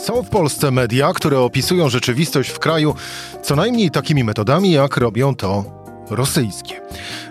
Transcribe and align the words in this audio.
Są 0.00 0.22
w 0.22 0.28
Polsce 0.28 0.70
media, 0.70 1.12
które 1.12 1.40
opisują 1.40 1.88
rzeczywistość 1.88 2.50
w 2.50 2.58
kraju 2.58 2.94
co 3.42 3.56
najmniej 3.56 3.90
takimi 3.90 4.24
metodami, 4.24 4.72
jak 4.72 4.96
robią 4.96 5.34
to 5.34 5.79
rosyjskie. 6.10 6.80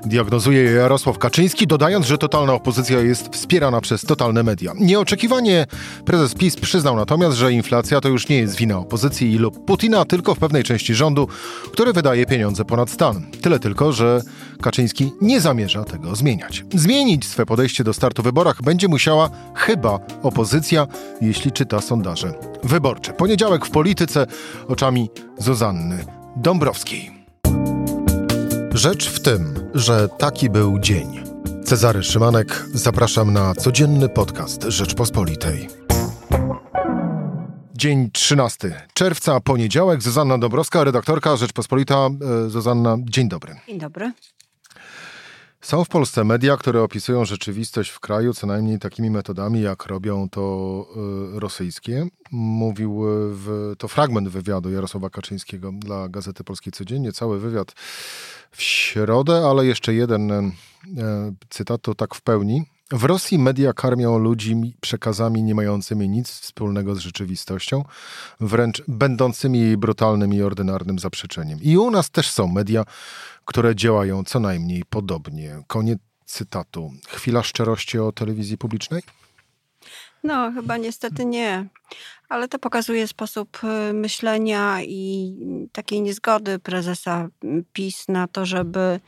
Diagnozuje 0.06 0.62
je 0.62 0.72
Jarosław 0.72 1.18
Kaczyński, 1.18 1.68
dodając, 1.68 2.06
że 2.06 2.18
totalna 2.18 2.54
opozycja 2.54 3.00
jest 3.00 3.36
wspierana 3.36 3.82
przez 3.82 4.02
totalne 4.02 4.44
media. 4.44 4.74
Nieoczekiwanie 4.80 5.66
prezes 6.06 6.36
PiS 6.36 6.56
przyznał 6.56 6.96
natomiast, 6.96 7.38
że 7.38 7.52
inflacja 7.52 8.02
to 8.02 8.10
już 8.10 8.30
nie 8.30 8.38
jest 8.38 8.56
wina 8.56 8.78
opozycji 8.78 9.38
lub 9.38 9.66
Putina, 9.66 10.06
tylko 10.06 10.36
w 10.36 10.40
pewnej 10.40 10.64
części 10.64 10.96
rządu, 10.96 11.28
który 11.72 11.94
wydaje 11.94 12.26
pieniądze 12.26 12.66
ponad 12.66 12.90
stan. 12.90 13.32
Tyle 13.42 13.60
tylko, 13.60 13.94
że 13.94 14.22
Kaczyński 14.62 15.12
nie 15.22 15.42
zamierza 15.42 15.84
tego 15.84 16.16
zmieniać. 16.16 16.64
Zmienić 16.74 17.28
swe 17.28 17.46
podejście 17.46 17.84
do 17.84 17.94
startu 17.94 18.22
w 18.22 18.26
wyborach 18.26 18.62
będzie 18.62 18.88
musiała 18.88 19.30
chyba 19.56 20.00
opozycja, 20.24 20.88
jeśli 21.22 21.52
czyta 21.52 21.82
sondaże 21.82 22.34
wyborcze. 22.64 23.14
Poniedziałek 23.14 23.66
w 23.66 23.70
polityce 23.70 24.28
oczami 24.68 25.10
Zuzanny 25.38 26.06
Dąbrowskiej. 26.36 27.19
Rzecz 28.74 29.10
w 29.10 29.20
tym, 29.20 29.54
że 29.74 30.10
taki 30.10 30.50
był 30.50 30.80
dzień. 30.80 31.24
Cezary 31.66 32.04
Szymanek, 32.04 32.66
zapraszam 32.74 33.34
na 33.34 33.56
codzienny 33.56 34.10
podcast 34.10 34.64
Rzeczpospolitej. 34.64 35.70
Dzień 37.74 38.12
13 38.12 38.88
czerwca, 38.94 39.40
poniedziałek. 39.40 40.02
Zuzanna 40.02 40.38
Dąbrowska, 40.38 40.84
redaktorka 40.84 41.36
Rzeczpospolita. 41.36 42.10
E, 42.46 42.50
Zuzanna, 42.50 42.98
dzień 43.02 43.30
dobry. 43.30 43.56
Dzień 43.68 43.80
dobry. 43.80 44.12
Są 45.62 45.84
w 45.84 45.90
Polsce 45.90 46.24
media, 46.24 46.58
które 46.58 46.84
opisują 46.84 47.26
rzeczywistość 47.26 47.90
w 47.90 48.00
kraju 48.00 48.34
co 48.34 48.48
najmniej 48.48 48.80
takimi 48.80 49.10
metodami, 49.10 49.62
jak 49.62 49.86
robią 49.86 50.30
to 50.30 50.86
y, 51.36 51.40
rosyjskie. 51.40 52.08
Mówił 52.32 53.02
w, 53.32 53.74
to 53.78 53.88
fragment 53.88 54.30
wywiadu 54.30 54.72
Jarosława 54.72 55.10
Kaczyńskiego 55.10 55.72
dla 55.72 56.10
Gazety 56.10 56.44
Polskiej 56.44 56.74
Codziennie. 56.74 57.12
Cały 57.12 57.40
wywiad 57.40 57.74
w 58.52 58.62
środę, 58.62 59.48
ale 59.50 59.66
jeszcze 59.66 59.94
jeden 59.94 60.32
e, 60.32 60.52
cytat 61.50 61.82
to 61.82 61.96
tak 61.96 62.16
w 62.16 62.22
pełni. 62.22 62.66
W 62.92 63.04
Rosji 63.04 63.40
media 63.40 63.74
karmią 63.74 64.18
ludzi 64.18 64.56
przekazami 64.82 65.44
nie 65.44 65.56
mającymi 65.56 66.10
nic 66.10 66.30
wspólnego 66.30 66.96
z 66.96 67.00
rzeczywistością, 67.00 67.84
wręcz 68.40 68.84
będącymi 68.88 69.60
jej 69.60 69.78
brutalnym 69.78 70.34
i 70.34 70.42
ordynarnym 70.42 71.00
zaprzeczeniem. 71.00 71.60
I 71.62 71.78
u 71.78 71.92
nas 71.92 72.10
też 72.10 72.30
są 72.30 72.48
media, 72.48 72.84
które 73.46 73.76
działają 73.76 74.24
co 74.24 74.40
najmniej 74.40 74.84
podobnie. 74.90 75.64
Koniec 75.68 76.00
cytatu. 76.26 76.92
Chwila 77.08 77.44
szczerości 77.44 78.00
o 78.00 78.12
telewizji 78.12 78.58
publicznej? 78.58 79.02
No, 80.24 80.52
chyba 80.52 80.78
niestety 80.78 81.26
nie. 81.26 81.66
Ale 82.30 82.48
to 82.48 82.60
pokazuje 82.60 83.08
sposób 83.08 83.60
y, 83.64 83.94
myślenia 83.94 84.82
i 84.84 85.36
takiej 85.72 86.02
niezgody 86.02 86.60
prezesa 86.60 87.28
PiS 87.74 88.08
na 88.08 88.28
to, 88.28 88.46
żeby 88.46 89.00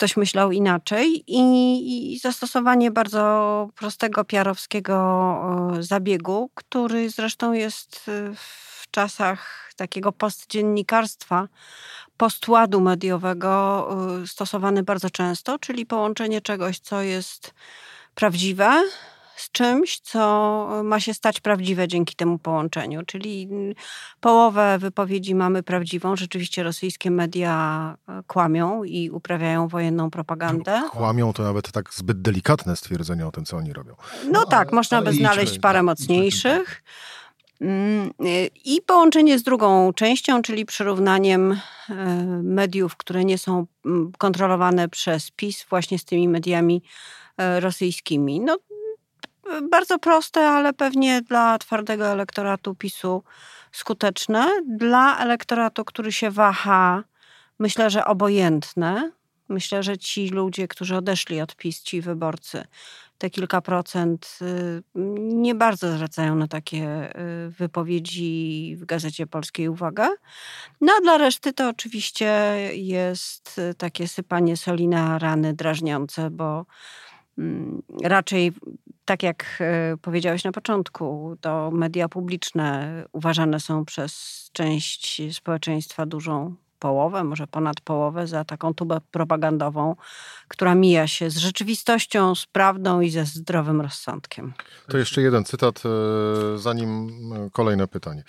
ktoś 0.00 0.16
myślał 0.16 0.52
inaczej 0.52 1.24
i, 1.26 2.12
i 2.14 2.18
zastosowanie 2.18 2.90
bardzo 2.90 3.68
prostego 3.76 4.24
piarowskiego 4.24 4.96
y, 5.78 5.82
zabiegu, 5.82 6.50
który 6.54 7.10
zresztą 7.10 7.52
jest 7.52 8.08
y, 8.08 8.34
w 8.34 8.90
czasach 8.90 9.70
takiego 9.76 10.12
postdziennikarstwa, 10.12 11.48
postładu 12.16 12.80
mediowego 12.80 13.88
stosowany 14.26 14.82
bardzo 14.82 15.10
często, 15.10 15.58
czyli 15.58 15.86
połączenie 15.86 16.40
czegoś, 16.40 16.78
co 16.78 17.02
jest 17.02 17.54
prawdziwe, 18.14 18.82
z 19.40 19.50
czymś, 19.50 20.00
co 20.00 20.20
ma 20.84 21.00
się 21.00 21.14
stać 21.14 21.40
prawdziwe 21.40 21.88
dzięki 21.88 22.16
temu 22.16 22.38
połączeniu. 22.38 23.02
Czyli 23.06 23.48
połowę 24.20 24.78
wypowiedzi 24.78 25.34
mamy 25.34 25.62
prawdziwą. 25.62 26.16
Rzeczywiście 26.16 26.62
rosyjskie 26.62 27.10
media 27.10 27.96
e, 28.08 28.22
kłamią 28.26 28.84
i 28.84 29.10
uprawiają 29.10 29.68
wojenną 29.68 30.10
propagandę. 30.10 30.80
No, 30.80 30.90
kłamią 30.90 31.32
to 31.32 31.42
nawet 31.42 31.72
tak 31.72 31.94
zbyt 31.94 32.22
delikatne 32.22 32.76
stwierdzenie 32.76 33.26
o 33.26 33.30
tym, 33.32 33.44
co 33.44 33.56
oni 33.56 33.72
robią. 33.72 33.94
No, 34.24 34.30
no 34.32 34.46
tak, 34.46 34.68
ale, 34.68 34.76
można 34.76 35.02
by 35.02 35.12
znaleźć 35.12 35.58
parę 35.58 35.78
tak, 35.78 35.84
mocniejszych. 35.84 36.82
Mm, 37.60 38.10
e, 38.20 38.46
I 38.64 38.82
połączenie 38.86 39.38
z 39.38 39.42
drugą 39.42 39.92
częścią, 39.92 40.42
czyli 40.42 40.66
przyrównaniem 40.66 41.52
e, 41.52 41.94
mediów, 42.42 42.96
które 42.96 43.24
nie 43.24 43.38
są 43.38 43.66
mm, 43.84 44.12
kontrolowane 44.18 44.88
przez 44.88 45.30
PiS, 45.30 45.66
właśnie 45.70 45.98
z 45.98 46.04
tymi 46.04 46.28
mediami 46.28 46.82
rosyjskimi. 47.60 48.40
No, 48.40 48.58
bardzo 49.70 49.98
proste, 49.98 50.48
ale 50.48 50.72
pewnie 50.72 51.22
dla 51.22 51.58
twardego 51.58 52.06
elektoratu 52.06 52.74
PiSu 52.74 53.22
skuteczne. 53.72 54.48
Dla 54.66 55.18
elektoratu, 55.18 55.84
który 55.84 56.12
się 56.12 56.30
waha, 56.30 57.04
myślę, 57.58 57.90
że 57.90 58.04
obojętne. 58.04 59.12
Myślę, 59.48 59.82
że 59.82 59.98
ci 59.98 60.28
ludzie, 60.28 60.68
którzy 60.68 60.96
odeszli 60.96 61.40
od 61.40 61.56
PiS, 61.56 61.82
ci 61.82 62.00
wyborcy, 62.00 62.64
te 63.18 63.30
kilka 63.30 63.60
procent, 63.60 64.38
y, 64.42 64.82
nie 65.34 65.54
bardzo 65.54 65.92
zwracają 65.92 66.36
na 66.36 66.48
takie 66.48 67.12
y, 67.46 67.50
wypowiedzi 67.50 68.76
w 68.78 68.84
Gazecie 68.84 69.26
Polskiej 69.26 69.68
uwagę. 69.68 70.08
No 70.80 70.92
a 70.98 71.00
dla 71.00 71.18
reszty 71.18 71.52
to 71.52 71.68
oczywiście 71.68 72.58
jest 72.72 73.60
takie 73.78 74.08
sypanie 74.08 74.56
soli 74.56 74.88
na 74.88 75.18
rany 75.18 75.54
drażniące, 75.54 76.30
bo 76.30 76.66
mm, 77.38 77.82
raczej 78.02 78.52
tak 79.10 79.22
jak 79.22 79.58
e, 79.60 79.96
powiedziałeś 80.02 80.44
na 80.44 80.52
początku, 80.52 81.36
to 81.40 81.70
media 81.70 82.08
publiczne 82.08 83.04
uważane 83.12 83.60
są 83.60 83.84
przez 83.84 84.50
część 84.52 85.22
społeczeństwa 85.32 86.06
dużą 86.06 86.54
połowę, 86.78 87.24
może 87.24 87.46
ponad 87.46 87.80
połowę, 87.80 88.26
za 88.26 88.44
taką 88.44 88.74
tubę 88.74 89.00
propagandową, 89.10 89.96
która 90.48 90.74
mija 90.74 91.06
się 91.06 91.30
z 91.30 91.36
rzeczywistością, 91.36 92.34
z 92.34 92.46
prawdą 92.46 93.00
i 93.00 93.10
ze 93.10 93.24
zdrowym 93.24 93.80
rozsądkiem. 93.80 94.52
To 94.88 94.98
jeszcze 94.98 95.22
jeden 95.22 95.44
cytat, 95.44 95.82
e, 95.84 96.58
zanim 96.58 97.08
e, 97.32 97.50
kolejne 97.52 97.88
pytanie. 97.88 98.24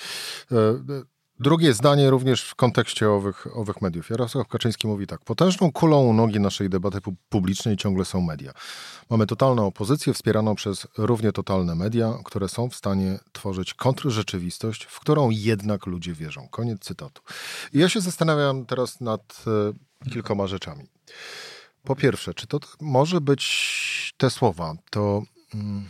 Drugie 1.42 1.74
zdanie 1.74 2.10
również 2.10 2.44
w 2.44 2.56
kontekście 2.56 3.10
owych, 3.10 3.48
owych 3.58 3.82
mediów. 3.82 4.10
Jarosław 4.10 4.48
Kaczyński 4.48 4.88
mówi 4.88 5.08
tak. 5.08 5.22
Potężną 5.24 5.72
kulą 5.72 6.02
u 6.02 6.14
nogi 6.14 6.40
naszej 6.40 6.70
debaty 6.70 7.00
publicznej 7.30 7.78
ciągle 7.78 8.06
są 8.06 8.22
media. 8.22 8.54
Mamy 9.10 9.28
totalną 9.28 9.68
opozycję 9.68 10.14
wspieraną 10.14 10.56
przez 10.56 10.88
równie 10.98 11.32
totalne 11.32 11.76
media, 11.76 12.14
które 12.24 12.50
są 12.50 12.70
w 12.70 12.76
stanie 12.76 13.20
tworzyć 13.32 13.74
kontrrzeczywistość, 13.74 14.84
w 14.84 15.00
którą 15.00 15.30
jednak 15.30 15.86
ludzie 15.86 16.14
wierzą. 16.14 16.48
Koniec 16.52 16.80
cytatu. 16.80 17.22
I 17.74 17.80
ja 17.80 17.90
się 17.90 18.02
zastanawiam 18.02 18.66
teraz 18.66 19.02
nad 19.02 19.44
e, 20.06 20.10
kilkoma 20.10 20.48
rzeczami. 20.48 20.84
Po 21.84 21.96
pierwsze, 21.96 22.34
czy 22.34 22.48
to 22.48 22.60
może 22.82 23.22
być 23.22 24.14
te 24.18 24.30
słowa, 24.30 24.74
to 24.90 25.22
mm, 25.54 25.90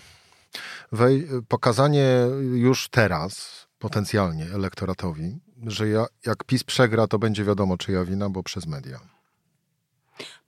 pokazanie 1.47 2.27
już 2.53 2.89
teraz 2.89 3.61
potencjalnie 3.81 4.45
elektoratowi, 4.55 5.39
że 5.67 5.87
ja, 5.87 6.05
jak 6.25 6.43
PiS 6.43 6.63
przegra, 6.63 7.07
to 7.07 7.19
będzie 7.19 7.43
wiadomo, 7.43 7.77
czyja 7.77 8.05
wina, 8.05 8.29
bo 8.29 8.43
przez 8.43 8.67
media. 8.67 8.99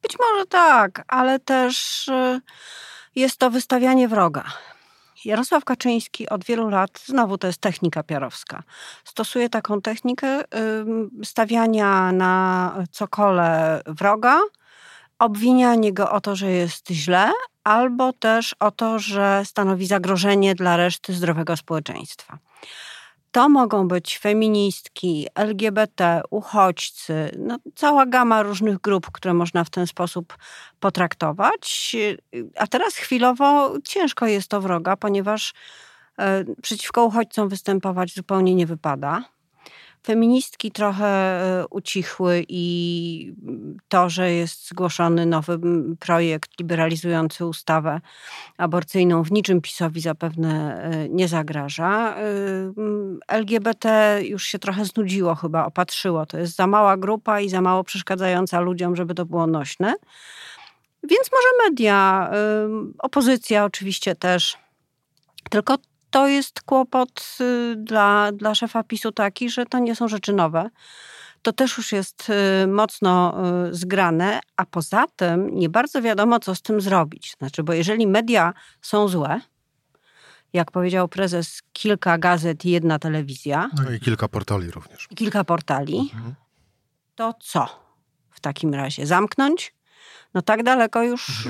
Być 0.01 0.17
może 0.19 0.45
tak, 0.45 1.03
ale 1.07 1.39
też 1.39 2.07
y, 2.07 2.41
jest 3.15 3.37
to 3.37 3.51
wystawianie 3.51 4.07
wroga. 4.07 4.43
Jarosław 5.25 5.65
Kaczyński 5.65 6.29
od 6.29 6.45
wielu 6.45 6.69
lat, 6.69 6.99
znowu 7.05 7.37
to 7.37 7.47
jest 7.47 7.61
technika 7.61 8.03
piarowska, 8.03 8.63
stosuje 9.03 9.49
taką 9.49 9.81
technikę 9.81 10.43
stawiania 11.23 12.11
na 12.11 12.75
cokole 12.91 13.81
wroga, 13.85 14.39
obwinianie 15.19 15.93
go 15.93 16.11
o 16.11 16.21
to, 16.21 16.35
że 16.35 16.51
jest 16.51 16.89
źle, 16.89 17.31
albo 17.63 18.13
też 18.13 18.55
o 18.59 18.71
to, 18.71 18.99
że 18.99 19.41
stanowi 19.45 19.85
zagrożenie 19.85 20.55
dla 20.55 20.77
reszty 20.77 21.13
zdrowego 21.13 21.57
społeczeństwa. 21.57 22.37
To 23.33 23.49
mogą 23.49 23.87
być 23.87 24.19
feministki, 24.19 25.27
LGBT, 25.35 26.21
uchodźcy, 26.29 27.31
no, 27.39 27.57
cała 27.75 28.05
gama 28.05 28.43
różnych 28.43 28.81
grup, 28.81 29.11
które 29.11 29.33
można 29.33 29.63
w 29.63 29.69
ten 29.69 29.87
sposób 29.87 30.37
potraktować. 30.79 31.95
A 32.57 32.67
teraz 32.67 32.95
chwilowo 32.95 33.73
ciężko 33.83 34.27
jest 34.27 34.47
to 34.47 34.61
wroga, 34.61 34.97
ponieważ 34.97 35.53
e, 36.19 36.43
przeciwko 36.61 37.05
uchodźcom 37.05 37.49
występować 37.49 38.13
zupełnie 38.13 38.55
nie 38.55 38.65
wypada 38.65 39.23
feministki 40.05 40.71
trochę 40.71 41.05
e, 41.05 41.67
ucichły 41.67 42.45
i 42.47 43.33
to, 43.87 44.09
że 44.09 44.31
jest 44.31 44.69
zgłoszony 44.69 45.25
nowy 45.25 45.59
projekt 45.99 46.59
liberalizujący 46.59 47.45
ustawę 47.45 48.01
aborcyjną 48.57 49.23
w 49.23 49.31
niczym 49.31 49.61
PiSowi 49.61 50.01
zapewne 50.01 50.81
e, 50.83 51.09
nie 51.09 51.27
zagraża. 51.27 52.15
E, 52.17 52.23
LGBT 53.27 54.19
już 54.23 54.43
się 54.43 54.59
trochę 54.59 54.85
znudziło 54.85 55.35
chyba, 55.35 55.65
opatrzyło. 55.65 56.25
To 56.25 56.37
jest 56.37 56.55
za 56.55 56.67
mała 56.67 56.97
grupa 56.97 57.41
i 57.41 57.49
za 57.49 57.61
mało 57.61 57.83
przeszkadzająca 57.83 58.59
ludziom, 58.59 58.95
żeby 58.95 59.13
to 59.15 59.25
było 59.25 59.47
nośne. 59.47 59.95
Więc 61.03 61.29
może 61.31 61.69
media, 61.69 62.31
opozycja 62.99 63.65
oczywiście 63.65 64.15
też. 64.15 64.57
Tylko 65.49 65.77
to 66.13 66.27
jest 66.27 66.61
kłopot 66.61 67.37
y, 67.41 67.75
dla, 67.77 68.31
dla 68.31 68.55
szefa 68.55 68.83
PiSu 68.83 69.11
taki, 69.11 69.49
że 69.49 69.65
to 69.65 69.79
nie 69.79 69.95
są 69.95 70.07
rzeczy 70.07 70.33
nowe. 70.33 70.69
To 71.41 71.53
też 71.53 71.77
już 71.77 71.91
jest 71.91 72.29
y, 72.63 72.67
mocno 72.67 73.37
y, 73.69 73.73
zgrane, 73.73 74.39
a 74.57 74.65
poza 74.65 75.05
tym 75.15 75.55
nie 75.55 75.69
bardzo 75.69 76.01
wiadomo, 76.01 76.39
co 76.39 76.55
z 76.55 76.61
tym 76.61 76.81
zrobić. 76.81 77.35
Znaczy, 77.37 77.63
bo 77.63 77.73
jeżeli 77.73 78.07
media 78.07 78.53
są 78.81 79.07
złe, 79.07 79.41
jak 80.53 80.71
powiedział 80.71 81.07
prezes, 81.07 81.61
kilka 81.73 82.17
gazet 82.17 82.65
i 82.65 82.69
jedna 82.69 82.99
telewizja. 82.99 83.69
No 83.85 83.91
i 83.91 83.99
kilka 83.99 84.27
portali 84.27 84.71
również. 84.71 85.07
I 85.11 85.15
kilka 85.15 85.43
portali. 85.43 85.97
Mhm. 85.97 86.35
To 87.15 87.33
co 87.39 87.67
w 88.31 88.39
takim 88.39 88.73
razie? 88.73 89.05
Zamknąć? 89.05 89.73
No 90.33 90.41
tak 90.41 90.63
daleko 90.63 91.03
już. 91.03 91.49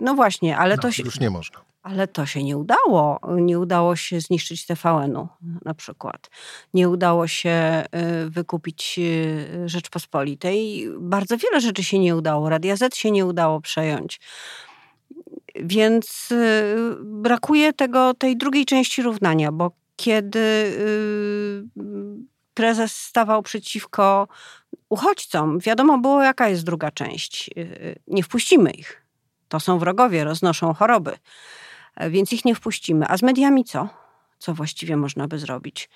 No 0.00 0.14
właśnie, 0.14 0.58
ale 0.58 0.76
no, 0.76 0.82
to 0.82 0.92
się. 0.92 1.02
Już 1.02 1.20
nie 1.20 1.30
można. 1.30 1.68
Ale 1.90 2.08
to 2.08 2.26
się 2.26 2.42
nie 2.42 2.56
udało. 2.56 3.20
Nie 3.36 3.58
udało 3.58 3.96
się 3.96 4.20
zniszczyć 4.20 4.66
TVN-u 4.66 5.28
na 5.64 5.74
przykład. 5.74 6.30
Nie 6.74 6.88
udało 6.88 7.26
się 7.26 7.84
y, 8.26 8.30
wykupić 8.30 8.98
y, 8.98 9.68
Rzeczpospolitej. 9.68 10.88
Bardzo 10.98 11.36
wiele 11.36 11.60
rzeczy 11.60 11.84
się 11.84 11.98
nie 11.98 12.16
udało. 12.16 12.48
Radia 12.48 12.76
Z 12.76 12.96
się 12.96 13.10
nie 13.10 13.26
udało 13.26 13.60
przejąć. 13.60 14.20
Więc 15.54 16.32
y, 16.32 16.76
brakuje 17.02 17.72
tego, 17.72 18.14
tej 18.14 18.36
drugiej 18.36 18.64
części 18.64 19.02
równania, 19.02 19.52
bo 19.52 19.72
kiedy 19.96 20.72
prezes 22.54 22.96
stawał 22.96 23.42
przeciwko 23.42 24.28
uchodźcom, 24.88 25.58
wiadomo 25.58 25.98
było, 25.98 26.22
jaka 26.22 26.48
jest 26.48 26.64
druga 26.64 26.90
część. 26.90 27.50
Nie 28.06 28.22
wpuścimy 28.22 28.70
ich. 28.70 29.02
To 29.48 29.60
są 29.60 29.78
wrogowie, 29.78 30.24
roznoszą 30.24 30.74
choroby 30.74 31.12
więc 32.10 32.32
ich 32.32 32.44
nie 32.44 32.54
wpuścimy. 32.54 33.06
A 33.08 33.16
z 33.16 33.22
mediami 33.22 33.64
co? 33.64 33.88
Co 34.38 34.54
właściwie 34.54 34.96
można 34.96 35.28
by 35.28 35.38
zrobić? 35.38 35.88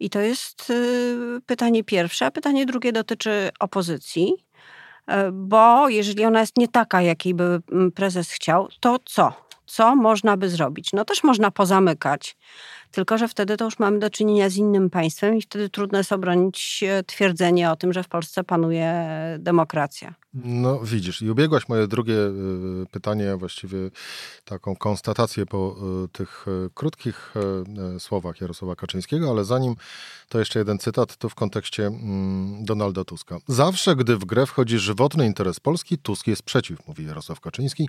I 0.00 0.10
to 0.10 0.20
jest 0.20 0.70
y, 0.70 1.40
pytanie 1.46 1.84
pierwsze. 1.84 2.26
A 2.26 2.30
pytanie 2.30 2.66
drugie 2.66 2.92
dotyczy 2.92 3.50
opozycji, 3.60 4.34
y, 5.10 5.14
bo 5.32 5.88
jeżeli 5.88 6.24
ona 6.24 6.40
jest 6.40 6.58
nie 6.58 6.68
taka, 6.68 7.02
jakiej 7.02 7.34
by 7.34 7.60
mm, 7.72 7.92
prezes 7.92 8.30
chciał, 8.30 8.68
to 8.80 8.98
co? 9.04 9.32
Co 9.66 9.96
można 9.96 10.36
by 10.36 10.48
zrobić? 10.48 10.92
No 10.92 11.04
też 11.04 11.22
można 11.22 11.50
pozamykać 11.50 12.36
tylko, 12.90 13.18
że 13.18 13.28
wtedy 13.28 13.56
to 13.56 13.64
już 13.64 13.78
mamy 13.78 13.98
do 13.98 14.10
czynienia 14.10 14.50
z 14.50 14.56
innym 14.56 14.90
państwem 14.90 15.36
i 15.36 15.42
wtedy 15.42 15.68
trudno 15.68 15.98
jest 15.98 16.12
obronić 16.12 16.84
e, 16.88 17.02
twierdzenie 17.02 17.70
o 17.70 17.76
tym, 17.76 17.92
że 17.92 18.02
w 18.02 18.08
Polsce 18.08 18.44
panuje 18.44 18.94
demokracja. 19.38 20.14
No 20.34 20.80
widzisz, 20.80 21.22
i 21.22 21.30
ubiegłaś 21.30 21.68
moje 21.68 21.86
drugie 21.86 22.14
e, 22.14 22.30
pytanie, 22.90 23.36
właściwie 23.36 23.78
taką 24.44 24.76
konstatację 24.76 25.46
po 25.46 25.76
e, 26.04 26.08
tych 26.08 26.46
krótkich 26.74 27.34
słowach 27.98 28.40
Jarosława 28.40 28.76
Kaczyńskiego, 28.76 29.30
ale 29.30 29.44
zanim 29.44 29.74
to 30.28 30.38
jeszcze 30.38 30.58
jeden 30.58 30.78
cytat, 30.78 31.16
to 31.16 31.28
w 31.28 31.34
kontekście 31.34 31.86
mm, 31.86 32.64
Donalda 32.64 33.04
Tuska. 33.04 33.38
Zawsze, 33.48 33.96
gdy 33.96 34.16
w 34.16 34.24
grę 34.24 34.46
wchodzi 34.46 34.78
żywotny 34.78 35.26
interes 35.26 35.60
Polski, 35.60 35.98
Tusk 35.98 36.26
jest 36.26 36.42
przeciw, 36.42 36.88
mówi 36.88 37.06
Jarosław 37.06 37.40
Kaczyński. 37.40 37.88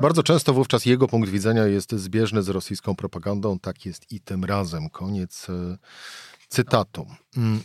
Bardzo 0.00 0.22
często 0.22 0.52
wówczas 0.54 0.86
jego 0.86 1.08
punkt 1.08 1.28
widzenia 1.28 1.66
jest 1.66 1.92
zbieżny 1.92 2.42
z 2.42 2.48
rosyjską 2.48 2.96
propagandą. 2.96 3.58
Tak 3.58 3.86
jest 3.86 4.12
i 4.12 4.20
tym 4.28 4.44
razem. 4.44 4.90
Koniec 4.90 5.50
e, 5.50 5.78
cytatu. 6.48 7.06
Mm. 7.36 7.62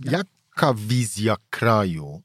Jaka 0.00 0.74
wizja 0.74 1.36
kraju 1.50 2.22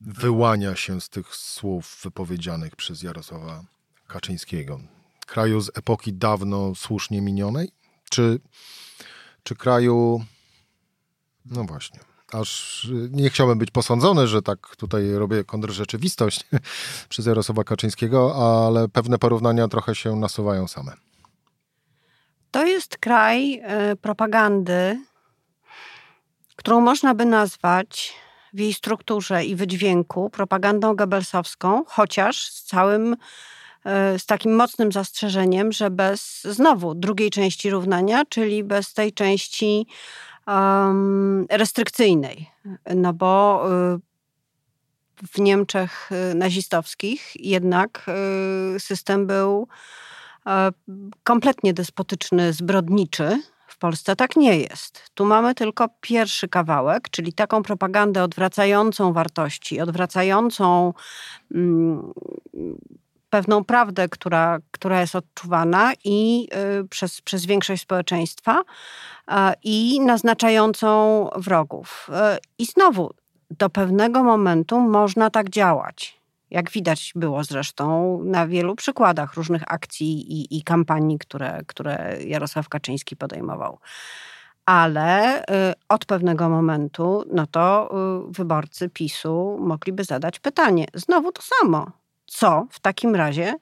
wyłania 0.00 0.76
się 0.76 1.00
z 1.00 1.08
tych 1.08 1.36
słów 1.36 2.00
wypowiedzianych 2.02 2.76
przez 2.76 3.02
Jarosława 3.02 3.64
Kaczyńskiego? 4.06 4.80
Kraju 5.26 5.60
z 5.60 5.70
epoki 5.74 6.12
dawno 6.12 6.74
słusznie 6.74 7.20
minionej? 7.20 7.72
Czy, 8.10 8.40
czy 9.42 9.54
kraju. 9.56 10.24
No 11.44 11.64
właśnie. 11.64 12.11
Aż 12.32 12.86
nie 13.10 13.30
chciałbym 13.30 13.58
być 13.58 13.70
posądzony, 13.70 14.26
że 14.26 14.42
tak 14.42 14.76
tutaj 14.76 15.12
robię 15.12 15.44
kontrrzeczywistość 15.44 16.44
przez 17.08 17.26
Jarosława 17.26 17.64
Kaczyńskiego, 17.64 18.34
ale 18.66 18.88
pewne 18.88 19.18
porównania 19.18 19.68
trochę 19.68 19.94
się 19.94 20.16
nasuwają 20.16 20.68
same. 20.68 20.92
To 22.50 22.66
jest 22.66 22.98
kraj 22.98 23.60
e, 23.62 23.96
propagandy, 23.96 25.00
którą 26.56 26.80
można 26.80 27.14
by 27.14 27.24
nazwać 27.24 28.14
w 28.52 28.60
jej 28.60 28.74
strukturze 28.74 29.44
i 29.44 29.56
wydźwięku 29.56 30.30
propagandą 30.30 30.94
gebelsowską, 30.94 31.84
chociaż 31.86 32.50
z 32.50 32.64
całym 32.64 33.16
E, 33.84 34.18
z 34.18 34.26
takim 34.26 34.56
mocnym 34.56 34.92
zastrzeżeniem, 34.92 35.72
że 35.72 35.90
bez 35.90 36.42
znowu 36.42 36.94
drugiej 36.94 37.30
części 37.30 37.70
równania, 37.70 38.24
czyli 38.24 38.64
bez 38.64 38.94
tej 38.94 39.12
części 39.12 39.86
um, 40.46 41.46
restrykcyjnej. 41.50 42.50
No 42.94 43.12
bo 43.12 43.62
y, 43.94 43.98
w 45.32 45.38
Niemczech 45.38 46.10
y, 46.32 46.34
nazistowskich 46.34 47.32
jednak 47.36 48.06
y, 48.76 48.80
system 48.80 49.26
był 49.26 49.68
kompletnie 51.24 51.74
despotyczny, 51.74 52.52
zbrodniczy. 52.52 53.42
W 53.66 53.78
Polsce 53.78 54.16
tak 54.16 54.36
nie 54.36 54.58
jest. 54.58 55.10
Tu 55.14 55.24
mamy 55.24 55.54
tylko 55.54 55.88
pierwszy 56.00 56.48
kawałek, 56.48 57.08
czyli 57.10 57.32
taką 57.32 57.62
propagandę 57.62 58.22
odwracającą 58.22 59.12
wartości, 59.12 59.80
odwracającą 59.80 60.94
mm, 61.54 62.12
pewną 63.32 63.64
prawdę, 63.64 64.08
która, 64.08 64.58
która 64.70 65.00
jest 65.00 65.16
odczuwana 65.16 65.92
i 66.04 66.48
y, 66.80 66.88
przez, 66.88 67.20
przez 67.20 67.46
większość 67.46 67.82
społeczeństwa 67.82 68.62
i 69.62 70.00
naznaczającą 70.00 71.28
wrogów. 71.36 72.10
Y, 72.36 72.38
I 72.58 72.66
znowu, 72.66 73.10
do 73.50 73.70
pewnego 73.70 74.22
momentu 74.22 74.80
można 74.80 75.30
tak 75.30 75.50
działać. 75.50 76.20
Jak 76.50 76.70
widać 76.70 77.12
było 77.14 77.44
zresztą 77.44 78.18
na 78.24 78.46
wielu 78.46 78.76
przykładach 78.76 79.34
różnych 79.34 79.62
akcji 79.66 80.32
i, 80.32 80.58
i 80.58 80.62
kampanii, 80.62 81.18
które, 81.18 81.60
które 81.66 82.16
Jarosław 82.26 82.68
Kaczyński 82.68 83.16
podejmował. 83.16 83.78
Ale 84.66 85.42
y, 85.42 85.44
od 85.88 86.04
pewnego 86.04 86.48
momentu, 86.48 87.24
no 87.32 87.46
to 87.46 87.90
wyborcy 88.28 88.88
PiSu 88.88 89.58
mogliby 89.60 90.04
zadać 90.04 90.38
pytanie. 90.38 90.86
Znowu 90.94 91.32
to 91.32 91.42
samo 91.42 92.01
co 92.32 92.66
w 92.70 92.80
takim 92.80 93.14
razie 93.14 93.54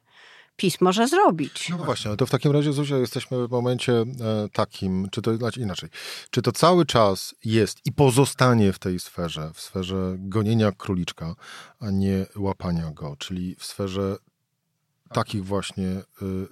PiS 0.56 0.80
może 0.80 1.08
zrobić. 1.08 1.68
No 1.68 1.78
właśnie, 1.78 2.16
to 2.16 2.26
w 2.26 2.30
takim 2.30 2.52
razie, 2.52 2.72
Zuzia, 2.72 2.96
jesteśmy 2.96 3.48
w 3.48 3.50
momencie 3.50 3.92
e, 3.92 4.04
takim, 4.52 5.08
czy 5.10 5.22
to 5.22 5.36
znaczy 5.36 5.60
inaczej, 5.60 5.88
czy 6.30 6.42
to 6.42 6.52
cały 6.52 6.86
czas 6.86 7.34
jest 7.44 7.78
i 7.84 7.92
pozostanie 7.92 8.72
w 8.72 8.78
tej 8.78 9.00
sferze, 9.00 9.50
w 9.54 9.60
sferze 9.60 10.14
gonienia 10.18 10.72
króliczka, 10.72 11.34
a 11.80 11.90
nie 11.90 12.26
łapania 12.36 12.90
go, 12.90 13.16
czyli 13.18 13.56
w 13.58 13.64
sferze 13.64 14.16
takich 15.12 15.44
właśnie 15.44 15.86
y, 15.86 16.04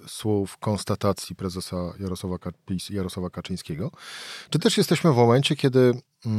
słów, 0.07 0.57
konstatacji 0.57 1.35
prezesa 1.35 1.93
Jarosława, 1.99 2.37
Jarosława 2.89 3.29
Kaczyńskiego? 3.29 3.91
Czy 4.49 4.59
też 4.59 4.77
jesteśmy 4.77 5.13
w 5.13 5.15
momencie, 5.15 5.55
kiedy 5.55 5.79
y, 5.79 6.29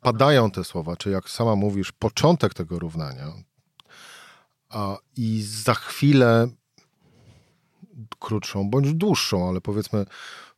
padają 0.00 0.50
te 0.50 0.64
słowa, 0.64 0.96
czy 0.96 1.10
jak 1.10 1.30
sama 1.30 1.56
mówisz, 1.56 1.92
początek 1.92 2.54
tego 2.54 2.78
równania, 2.78 3.32
a, 4.74 4.96
I 5.16 5.42
za 5.42 5.74
chwilę 5.74 6.48
krótszą 8.18 8.70
bądź 8.70 8.94
dłuższą, 8.94 9.48
ale 9.48 9.60
powiedzmy 9.60 10.06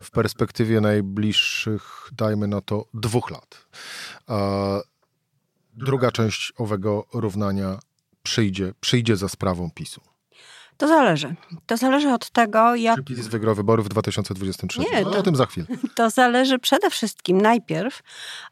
w 0.02 0.10
perspektywie 0.10 0.80
najbliższych, 0.80 2.10
dajmy 2.12 2.48
na 2.48 2.60
to, 2.60 2.84
dwóch 2.94 3.30
lat. 3.30 3.66
Druga 5.74 6.10
część 6.10 6.52
owego 6.56 7.06
równania 7.12 7.78
przyjdzie, 8.22 8.72
przyjdzie 8.80 9.16
za 9.16 9.28
sprawą 9.28 9.70
PiSu. 9.70 10.00
To 10.76 10.88
zależy. 10.88 11.34
To 11.66 11.76
zależy 11.76 12.08
od 12.08 12.30
tego, 12.30 12.74
jak. 12.74 12.96
Czy 12.96 13.04
PiS 13.04 13.26
wygra 13.26 13.54
wybory 13.54 13.82
w 13.82 13.88
2023? 13.88 14.80
Nie, 14.80 15.04
to, 15.04 15.18
o 15.18 15.22
tym 15.22 15.36
za 15.36 15.46
chwilę. 15.46 15.66
To 15.94 16.10
zależy 16.10 16.58
przede 16.58 16.90
wszystkim 16.90 17.40
najpierw 17.40 18.02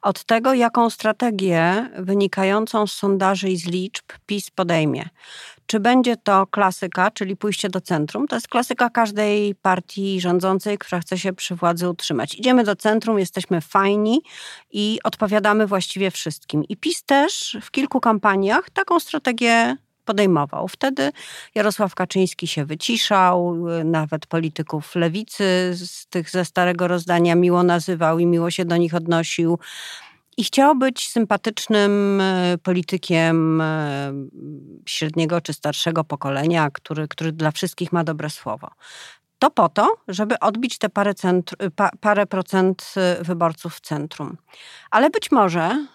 od 0.03 0.25
tego, 0.25 0.55
jaką 0.55 0.91
strategię 0.91 1.91
wynikającą 1.99 2.87
z 2.87 2.93
sondaży 2.93 3.51
i 3.51 3.57
z 3.57 3.67
liczb 3.67 4.05
PiS 4.27 4.51
podejmie. 4.51 5.09
Czy 5.67 5.81
będzie 5.81 6.17
to 6.17 6.47
klasyka, 6.47 7.11
czyli 7.11 7.37
pójście 7.37 7.69
do 7.69 7.81
centrum? 7.81 8.29
To 8.29 8.37
jest 8.37 8.49
klasyka 8.49 8.91
każdej 8.91 9.55
partii 9.55 10.21
rządzącej, 10.21 10.79
która 10.79 11.01
chce 11.01 11.19
się 11.19 11.33
przy 11.33 11.55
władzy 11.55 11.89
utrzymać. 11.89 12.35
Idziemy 12.35 12.65
do 12.65 12.77
centrum, 12.77 13.19
jesteśmy 13.19 13.61
fajni 13.61 14.23
i 14.71 14.99
odpowiadamy 15.05 15.67
właściwie 15.67 16.11
wszystkim. 16.11 16.65
I 16.69 16.77
PiS 16.77 17.03
też 17.03 17.57
w 17.63 17.71
kilku 17.71 18.01
kampaniach 18.01 18.71
taką 18.71 19.01
strategię 19.01 19.77
podejmował. 20.05 20.69
Wtedy 20.69 21.13
Jarosław 21.55 21.95
Kaczyński 21.95 22.47
się 22.47 22.65
wyciszał, 22.65 23.57
nawet 23.85 24.27
polityków 24.27 24.95
lewicy 24.95 25.73
z 25.75 26.07
tych 26.07 26.31
ze 26.31 26.45
starego 26.45 26.89
rozdania 26.89 27.35
miło 27.35 27.63
nazywał 27.63 28.19
i 28.19 28.27
miło 28.27 28.51
się 28.51 28.65
do 28.65 28.77
nich 28.77 28.95
odnosił. 28.95 29.59
I 30.37 30.45
chciał 30.45 30.77
być 30.77 31.09
sympatycznym 31.09 32.21
e, 32.21 32.59
politykiem 32.63 33.61
e, 33.61 34.13
średniego 34.87 35.41
czy 35.41 35.53
starszego 35.53 36.05
pokolenia, 36.05 36.71
który, 36.71 37.09
który 37.09 37.33
dla 37.33 37.51
wszystkich 37.51 37.93
ma 37.93 38.05
dobre 38.05 38.31
słowo. 38.31 38.71
To 39.39 39.51
po 39.51 39.69
to, 39.69 39.97
żeby 40.09 40.39
odbić 40.39 40.79
te 40.79 40.89
parę, 40.89 41.15
centr, 41.15 41.57
pa, 41.77 41.91
parę 42.01 42.27
procent 42.27 42.95
wyborców 43.21 43.75
w 43.75 43.81
centrum. 43.81 44.37
Ale 44.91 45.11
być 45.11 45.31
może 45.31 45.71
E, 45.71 45.94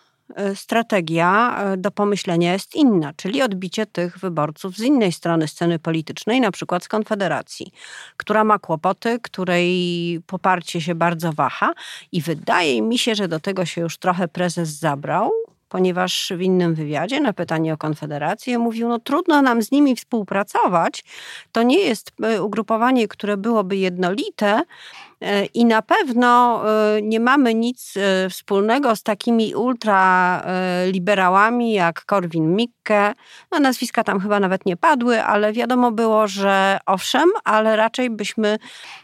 strategia 0.56 1.58
e, 1.60 1.78
do 1.78 1.92
pomyślenia 1.92 2.54
jest 2.54 2.76
inna, 2.76 3.14
czyli 3.16 3.42
odbicie 3.42 3.86
tych 3.86 4.20
wyborców 4.20 4.76
z 4.76 4.80
innej 4.80 5.12
strony 5.12 5.48
sceny 5.48 5.80
politycznej, 5.80 6.42
na 6.42 6.52
przykład 6.52 6.84
z 6.84 6.88
Konfederacji, 6.88 7.72
która 8.18 8.44
ma 8.44 8.60
kłopoty, 8.60 9.20
której 9.20 10.22
poparcie 10.28 10.82
się 10.82 10.96
bardzo 10.96 11.34
waha 11.34 11.74
i 12.12 12.22
wydaje 12.22 12.82
mi 12.82 12.98
się, 12.98 13.16
że 13.16 13.28
do 13.28 13.40
tego 13.40 13.66
się 13.66 13.82
już 13.82 13.98
trochę 13.98 14.28
prezes 14.28 14.70
zabrał, 14.70 15.32
ponieważ 15.70 16.34
w 16.38 16.42
innym 16.42 16.76
wywiadzie 16.76 17.22
na 17.22 17.34
pytanie 17.34 17.74
o 17.74 17.78
Konfederację 17.78 18.60
mówił, 18.60 18.90
no 18.90 19.00
trudno 19.00 19.42
nam 19.42 19.62
z 19.62 19.72
nimi 19.72 19.96
współpracować. 19.96 21.04
To 21.52 21.64
nie 21.64 21.80
jest 21.80 22.12
e, 22.24 22.44
ugrupowanie, 22.44 23.08
które 23.08 23.38
byłoby 23.38 23.78
jednolite, 23.78 24.62
E, 24.62 25.09
I 25.54 25.66
na 25.66 25.82
pewno 25.82 26.62
e, 26.70 27.02
nie 27.02 27.20
mamy 27.20 27.54
nic 27.54 27.94
e, 27.98 28.30
wspólnego 28.30 28.96
z 28.96 29.04
takimi 29.04 29.56
ultraliberałami 29.56 31.74
jak 31.74 32.06
Korwin 32.06 32.56
Mikke. 32.56 33.14
No, 33.52 33.60
nazwiska 33.60 34.04
tam 34.04 34.20
chyba 34.20 34.40
nawet 34.40 34.66
nie 34.66 34.78
padły, 34.78 35.24
ale 35.24 35.54
wiadomo 35.54 35.92
było, 35.92 36.28
że 36.28 36.80
owszem, 36.86 37.30
ale 37.44 37.76
raczej 37.76 38.10
byśmy 38.10 38.58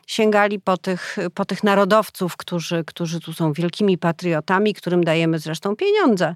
sięgali 0.07 0.59
po 0.59 0.77
tych, 0.77 1.17
po 1.33 1.45
tych 1.45 1.63
narodowców, 1.63 2.37
którzy, 2.37 2.83
którzy 2.87 3.19
tu 3.19 3.33
są 3.33 3.53
wielkimi 3.53 3.97
patriotami, 3.97 4.73
którym 4.73 5.03
dajemy 5.03 5.39
zresztą 5.39 5.75
pieniądze. 5.75 6.35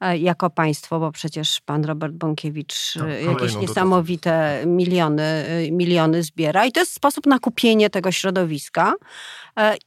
E, 0.00 0.18
jako 0.18 0.50
państwo, 0.50 1.00
bo 1.00 1.12
przecież 1.12 1.60
pan 1.60 1.84
Robert 1.84 2.14
Bąkiewicz 2.14 2.94
no, 2.96 3.08
jakieś 3.08 3.56
niesamowite 3.56 4.62
miliony, 4.66 5.22
e, 5.22 5.70
miliony 5.70 6.22
zbiera 6.22 6.66
i 6.66 6.72
to 6.72 6.80
jest 6.80 6.92
sposób 6.92 7.26
na 7.26 7.38
kupienie 7.38 7.90
tego 7.90 8.12
środowiska. 8.12 8.94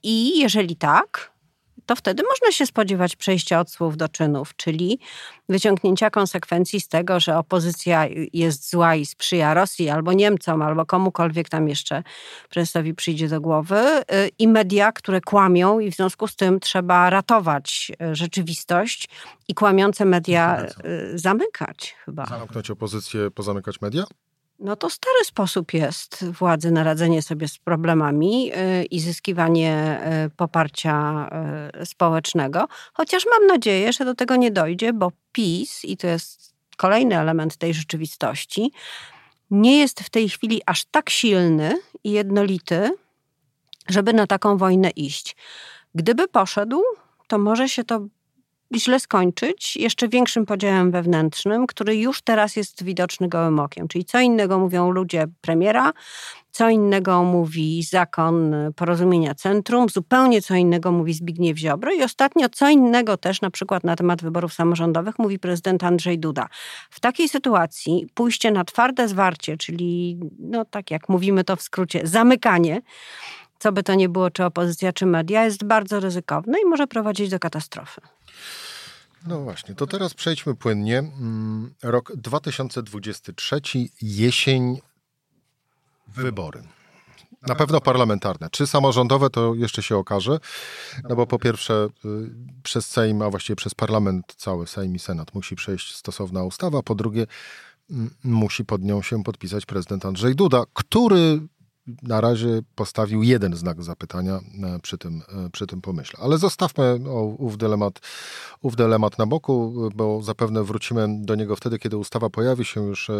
I 0.03 0.39
jeżeli 0.39 0.75
tak, 0.75 1.31
to 1.85 1.95
wtedy 1.95 2.23
można 2.23 2.51
się 2.51 2.65
spodziewać 2.65 3.15
przejścia 3.15 3.59
od 3.59 3.71
słów 3.71 3.97
do 3.97 4.09
czynów, 4.09 4.55
czyli 4.55 4.99
wyciągnięcia 5.49 6.09
konsekwencji 6.09 6.81
z 6.81 6.87
tego, 6.87 7.19
że 7.19 7.37
opozycja 7.37 8.05
jest 8.33 8.69
zła 8.69 8.95
i 8.95 9.05
sprzyja 9.05 9.53
Rosji 9.53 9.89
albo 9.89 10.13
Niemcom, 10.13 10.61
albo 10.61 10.85
komukolwiek 10.85 11.49
tam 11.49 11.67
jeszcze 11.67 12.03
prezesowi 12.49 12.93
przyjdzie 12.93 13.27
do 13.27 13.41
głowy, 13.41 13.77
y, 13.77 14.03
i 14.39 14.47
media, 14.47 14.91
które 14.91 15.21
kłamią, 15.21 15.79
i 15.79 15.91
w 15.91 15.95
związku 15.95 16.27
z 16.27 16.35
tym 16.35 16.59
trzeba 16.59 17.09
ratować 17.09 17.91
y, 18.11 18.15
rzeczywistość 18.15 19.09
i 19.47 19.53
kłamiące 19.53 20.05
media 20.05 20.65
zamykać 21.13 21.95
chyba. 22.05 22.25
Zamknąć 22.25 22.71
opozycję, 22.71 23.31
pozamykać 23.31 23.81
media? 23.81 24.03
No 24.61 24.75
to 24.75 24.89
stary 24.89 25.25
sposób 25.25 25.73
jest 25.73 26.25
władzy 26.25 26.71
na 26.71 26.83
radzenie 26.83 27.21
sobie 27.21 27.47
z 27.47 27.57
problemami 27.57 28.51
y, 28.53 28.85
i 28.85 28.99
zyskiwanie 28.99 30.01
y, 30.25 30.29
poparcia 30.29 31.29
y, 31.81 31.85
społecznego. 31.85 32.67
Chociaż 32.93 33.25
mam 33.25 33.47
nadzieję, 33.47 33.93
że 33.93 34.05
do 34.05 34.15
tego 34.15 34.35
nie 34.35 34.51
dojdzie, 34.51 34.93
bo 34.93 35.11
PiS, 35.31 35.85
i 35.85 35.97
to 35.97 36.07
jest 36.07 36.53
kolejny 36.77 37.19
element 37.19 37.57
tej 37.57 37.73
rzeczywistości, 37.73 38.71
nie 39.51 39.79
jest 39.79 39.99
w 39.99 40.09
tej 40.09 40.29
chwili 40.29 40.61
aż 40.65 40.85
tak 40.85 41.09
silny 41.09 41.77
i 42.03 42.11
jednolity, 42.11 42.91
żeby 43.89 44.13
na 44.13 44.27
taką 44.27 44.57
wojnę 44.57 44.89
iść. 44.89 45.35
Gdyby 45.95 46.27
poszedł, 46.27 46.81
to 47.27 47.37
może 47.37 47.69
się 47.69 47.83
to 47.83 48.07
źle 48.79 48.99
skończyć 48.99 49.75
jeszcze 49.75 50.07
większym 50.07 50.45
podziałem 50.45 50.91
wewnętrznym, 50.91 51.67
który 51.67 51.95
już 51.95 52.21
teraz 52.21 52.55
jest 52.55 52.83
widoczny 52.83 53.27
gołym 53.29 53.59
okiem. 53.59 53.87
Czyli 53.87 54.05
co 54.05 54.19
innego 54.19 54.59
mówią 54.59 54.91
ludzie 54.91 55.27
premiera, 55.41 55.93
co 56.51 56.69
innego 56.69 57.23
mówi 57.23 57.83
zakon 57.83 58.55
porozumienia 58.75 59.35
centrum, 59.35 59.89
zupełnie 59.89 60.41
co 60.41 60.55
innego 60.55 60.91
mówi 60.91 61.13
Zbigniew 61.13 61.57
Ziobro 61.57 61.91
i 61.91 62.03
ostatnio 62.03 62.49
co 62.49 62.69
innego 62.69 63.17
też 63.17 63.41
na 63.41 63.51
przykład 63.51 63.83
na 63.83 63.95
temat 63.95 64.21
wyborów 64.21 64.53
samorządowych 64.53 65.19
mówi 65.19 65.39
prezydent 65.39 65.83
Andrzej 65.83 66.19
Duda. 66.19 66.47
W 66.89 66.99
takiej 66.99 67.29
sytuacji 67.29 68.07
pójście 68.13 68.51
na 68.51 68.63
twarde 68.63 69.07
zwarcie, 69.07 69.57
czyli 69.57 70.19
no 70.39 70.65
tak 70.65 70.91
jak 70.91 71.09
mówimy 71.09 71.43
to 71.43 71.55
w 71.55 71.61
skrócie, 71.61 72.01
zamykanie, 72.03 72.81
co 73.61 73.71
by 73.71 73.83
to 73.83 73.95
nie 73.95 74.09
było, 74.09 74.31
czy 74.31 74.45
opozycja, 74.45 74.93
czy 74.93 75.05
media, 75.05 75.45
jest 75.45 75.63
bardzo 75.63 75.99
ryzykowne 75.99 76.57
i 76.61 76.65
może 76.65 76.87
prowadzić 76.87 77.29
do 77.29 77.39
katastrofy. 77.39 78.01
No 79.27 79.39
właśnie, 79.39 79.75
to 79.75 79.87
teraz 79.87 80.13
przejdźmy 80.13 80.55
płynnie. 80.55 80.99
Mm, 80.99 81.73
rok 81.83 82.11
2023, 82.15 83.61
jesień, 84.01 84.81
wybory. 86.07 86.63
Na 87.47 87.55
pewno 87.55 87.81
parlamentarne. 87.81 88.49
Czy 88.51 88.67
samorządowe, 88.67 89.29
to 89.29 89.55
jeszcze 89.55 89.83
się 89.83 89.97
okaże. 89.97 90.39
No 91.09 91.15
bo 91.15 91.27
po 91.27 91.39
pierwsze, 91.39 91.87
y, 92.05 92.09
przez 92.63 92.85
Sejm, 92.85 93.21
a 93.21 93.29
właściwie 93.29 93.55
przez 93.55 93.73
parlament 93.73 94.33
cały, 94.37 94.67
Sejm 94.67 94.95
i 94.95 94.99
Senat 94.99 95.35
musi 95.35 95.55
przejść 95.55 95.95
stosowna 95.95 96.43
ustawa. 96.43 96.83
Po 96.83 96.95
drugie, 96.95 97.27
musi 98.23 98.65
pod 98.65 98.83
nią 98.83 99.01
się 99.01 99.23
podpisać 99.23 99.65
prezydent 99.65 100.05
Andrzej 100.05 100.35
Duda, 100.35 100.63
który 100.73 101.41
na 101.87 102.21
razie 102.21 102.61
postawił 102.75 103.23
jeden 103.23 103.55
znak 103.55 103.83
zapytania 103.83 104.39
e, 104.63 104.79
przy 104.81 104.97
tym, 104.97 105.21
e, 105.45 105.49
przy 105.49 105.67
tym 105.67 105.81
pomyśle. 105.81 106.19
Ale 106.23 106.37
zostawmy 106.37 106.99
ów 107.37 107.57
dylemat, 107.57 107.99
ów 108.61 108.75
dylemat 108.75 109.17
na 109.17 109.25
boku, 109.25 109.73
bo 109.95 110.21
zapewne 110.21 110.63
wrócimy 110.63 111.07
do 111.09 111.35
niego 111.35 111.55
wtedy, 111.55 111.79
kiedy 111.79 111.97
ustawa 111.97 112.29
pojawi 112.29 112.65
się 112.65 112.83
już 112.83 113.09
e, 113.09 113.13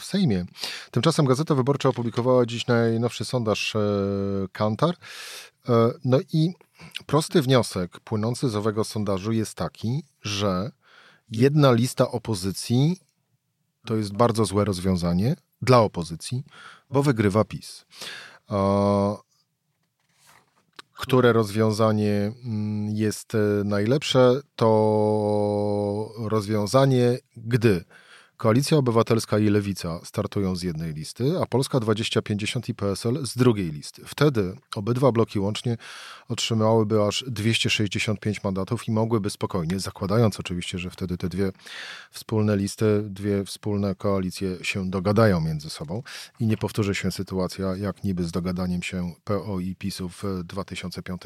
w 0.00 0.04
Sejmie. 0.04 0.46
Tymczasem 0.90 1.26
Gazeta 1.26 1.54
Wyborcza 1.54 1.88
opublikowała 1.88 2.46
dziś 2.46 2.66
najnowszy 2.66 3.24
sondaż 3.24 3.76
Kantar. 4.52 4.94
No 6.04 6.18
i 6.32 6.52
prosty 7.06 7.42
wniosek 7.42 8.00
płynący 8.00 8.48
z 8.48 8.56
owego 8.56 8.84
sondażu 8.84 9.32
jest 9.32 9.54
taki, 9.54 10.04
że 10.22 10.70
jedna 11.30 11.72
lista 11.72 12.10
opozycji 12.10 13.00
to 13.86 13.96
jest 13.96 14.12
bardzo 14.12 14.44
złe 14.44 14.64
rozwiązanie 14.64 15.36
dla 15.66 15.80
opozycji, 15.80 16.44
bo 16.90 17.02
wygrywa 17.02 17.44
PiS. 17.44 17.84
Które 20.92 21.32
rozwiązanie 21.32 22.32
mm, 22.44 22.96
jest 22.96 23.34
e, 23.34 23.38
najlepsze? 23.64 24.40
To 24.56 26.12
rozwiązanie, 26.18 27.18
gdy 27.36 27.84
Koalicja 28.36 28.76
Obywatelska 28.76 29.38
i 29.38 29.48
Lewica 29.48 30.00
startują 30.04 30.56
z 30.56 30.62
jednej 30.62 30.94
listy, 30.94 31.32
a 31.42 31.46
Polska 31.46 31.80
2050 31.80 32.68
i 32.68 32.74
PSL 32.74 33.26
z 33.26 33.36
drugiej 33.36 33.72
listy. 33.72 34.02
Wtedy 34.04 34.56
obydwa 34.76 35.12
bloki 35.12 35.38
łącznie 35.38 35.76
otrzymałyby 36.28 37.02
aż 37.02 37.24
265 37.26 38.44
mandatów 38.44 38.88
i 38.88 38.92
mogłyby 38.92 39.30
spokojnie, 39.30 39.80
zakładając 39.80 40.40
oczywiście, 40.40 40.78
że 40.78 40.90
wtedy 40.90 41.16
te 41.18 41.28
dwie 41.28 41.52
wspólne 42.10 42.56
listy, 42.56 43.02
dwie 43.02 43.44
wspólne 43.44 43.94
koalicje 43.94 44.56
się 44.62 44.90
dogadają 44.90 45.40
między 45.40 45.70
sobą 45.70 46.02
i 46.40 46.46
nie 46.46 46.56
powtórzy 46.56 46.94
się 46.94 47.12
sytuacja 47.12 47.76
jak 47.76 48.04
niby 48.04 48.24
z 48.24 48.32
dogadaniem 48.32 48.82
się 48.82 49.12
PO 49.24 49.60
i 49.60 49.74
PiSu 49.76 50.08
w 50.08 50.24
2005 50.44 51.22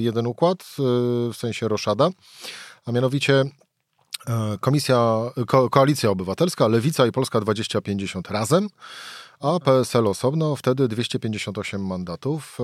jeden 0.00 0.26
układ, 0.26 0.62
e, 0.62 0.64
w 1.32 1.36
sensie 1.36 1.68
roszada, 1.68 2.10
a 2.86 2.92
mianowicie 2.92 3.44
Komisja, 4.60 5.20
Ko 5.46 5.70
Koalicja 5.70 6.10
Obywatelska, 6.10 6.68
Lewica 6.68 7.06
i 7.06 7.12
Polska 7.12 7.40
2050 7.40 8.30
razem 8.30 8.68
a 9.40 9.60
PSL 9.60 10.06
osobno, 10.06 10.56
wtedy 10.56 10.88
258 10.88 11.86
mandatów 11.86 12.58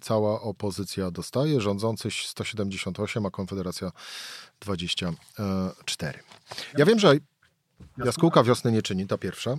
cała 0.00 0.40
opozycja 0.40 1.10
dostaje, 1.10 1.60
rządzący 1.60 2.08
178, 2.10 3.26
a 3.26 3.30
Konfederacja 3.30 3.92
24. 4.60 6.18
Ja 6.78 6.86
wiem, 6.86 6.98
że 6.98 7.16
Jaskółka 7.98 8.42
wiosny 8.42 8.72
nie 8.72 8.82
czyni, 8.82 9.06
ta 9.06 9.18
pierwsza. 9.18 9.56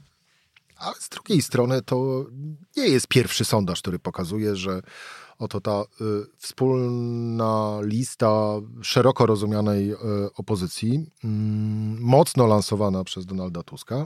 Ale 0.78 0.96
z 1.00 1.10
drugiej 1.10 1.42
strony 1.42 1.82
to 1.82 2.26
nie 2.78 2.88
jest 2.88 3.08
pierwszy 3.08 3.46
sondaż, 3.46 3.82
który 3.82 4.00
pokazuje, 4.00 4.56
że 4.56 4.82
oto 5.40 5.62
ta 5.62 5.82
y, 5.82 5.86
wspólna 6.38 7.80
lista 7.82 8.54
szeroko 8.82 9.26
rozumianej 9.26 9.92
y, 9.92 9.98
opozycji, 10.36 10.94
y, 10.96 11.28
mocno 12.00 12.48
lansowana 12.48 13.04
przez 13.04 13.26
Donalda 13.26 13.64
Tuska, 13.64 14.04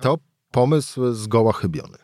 to 0.00 0.18
pomysł 0.52 1.12
zgoła 1.12 1.52
chybiony. 1.52 1.98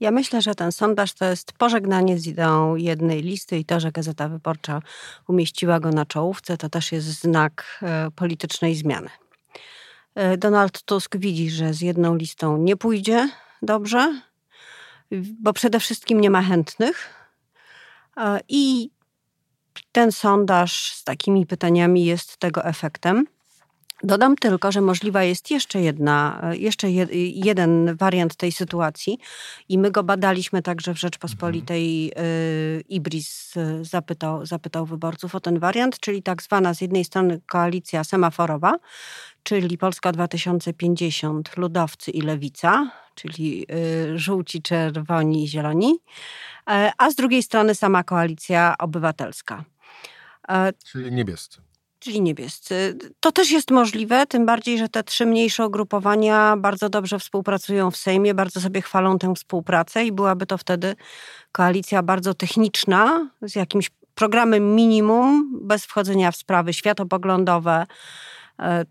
Ja 0.00 0.10
myślę, 0.10 0.42
że 0.42 0.54
ten 0.54 0.72
sondaż 0.72 1.12
to 1.12 1.24
jest 1.24 1.52
pożegnanie 1.52 2.18
z 2.18 2.26
ideą 2.26 2.76
jednej 2.76 3.22
listy 3.22 3.58
i 3.58 3.64
to, 3.64 3.80
że 3.80 3.92
Gazeta 3.92 4.28
Wyborcza 4.28 4.82
umieściła 5.28 5.80
go 5.80 5.90
na 5.90 6.06
czołówce, 6.06 6.56
to 6.56 6.68
też 6.68 6.92
jest 6.92 7.06
znak 7.06 7.78
e, 7.82 8.10
politycznej 8.10 8.74
zmiany. 8.74 9.10
E, 10.14 10.36
Donald 10.36 10.82
Tusk 10.82 11.16
widzi, 11.16 11.50
że 11.50 11.74
z 11.74 11.80
jedną 11.80 12.14
listą 12.14 12.56
nie 12.56 12.76
pójdzie 12.76 13.28
dobrze, 13.62 14.20
bo 15.40 15.52
przede 15.52 15.80
wszystkim 15.80 16.20
nie 16.20 16.30
ma 16.30 16.42
chętnych. 16.42 17.14
I 18.48 18.90
ten 19.92 20.12
sondaż 20.12 20.92
z 20.92 21.04
takimi 21.04 21.46
pytaniami 21.46 22.04
jest 22.04 22.36
tego 22.36 22.64
efektem. 22.64 23.26
Dodam 24.02 24.36
tylko, 24.36 24.72
że 24.72 24.80
możliwa 24.80 25.22
jest 25.22 25.50
jeszcze 25.50 25.80
jedna, 25.80 26.42
jeszcze 26.52 26.90
jeden 27.34 27.96
wariant 27.96 28.36
tej 28.36 28.52
sytuacji 28.52 29.18
i 29.68 29.78
my 29.78 29.90
go 29.90 30.02
badaliśmy 30.02 30.62
także 30.62 30.94
w 30.94 31.00
Rzeczpospolitej. 31.00 32.12
Mhm. 32.16 32.82
Ibris 32.88 33.54
zapytał, 33.82 34.46
zapytał 34.46 34.86
wyborców 34.86 35.34
o 35.34 35.40
ten 35.40 35.58
wariant, 35.58 36.00
czyli 36.00 36.22
tak 36.22 36.42
zwana 36.42 36.74
z 36.74 36.80
jednej 36.80 37.04
strony 37.04 37.40
koalicja 37.46 38.04
semaforowa, 38.04 38.78
czyli 39.42 39.78
Polska 39.78 40.12
2050, 40.12 41.56
Ludowcy 41.56 42.10
i 42.10 42.20
Lewica, 42.20 42.90
czyli 43.14 43.66
żółci, 44.14 44.62
czerwoni 44.62 45.44
i 45.44 45.48
zieloni, 45.48 45.98
e, 46.70 46.92
a 46.98 47.10
z 47.10 47.14
drugiej 47.14 47.42
strony 47.42 47.74
sama 47.74 48.04
koalicja 48.04 48.74
obywatelska. 48.78 49.64
E, 50.48 50.72
czyli 50.72 51.12
niebiescy 51.12 51.69
czyli 52.00 52.20
niebiescy. 52.20 52.98
To 53.20 53.32
też 53.32 53.50
jest 53.50 53.70
możliwe, 53.70 54.26
tym 54.26 54.46
bardziej, 54.46 54.78
że 54.78 54.88
te 54.88 55.02
trzy 55.04 55.26
mniejsze 55.26 55.66
ugrupowania 55.66 56.56
bardzo 56.56 56.88
dobrze 56.88 57.18
współpracują 57.18 57.90
w 57.90 57.96
Sejmie, 57.96 58.34
bardzo 58.34 58.60
sobie 58.60 58.82
chwalą 58.82 59.18
tę 59.18 59.34
współpracę 59.34 60.04
i 60.04 60.12
byłaby 60.12 60.46
to 60.46 60.58
wtedy 60.58 60.96
koalicja 61.52 62.02
bardzo 62.02 62.34
techniczna, 62.34 63.30
z 63.42 63.54
jakimś 63.54 63.90
programem 64.14 64.74
minimum, 64.74 65.58
bez 65.62 65.84
wchodzenia 65.84 66.30
w 66.30 66.36
sprawy 66.36 66.72
światopoglądowe, 66.72 67.86
e, 68.58 68.84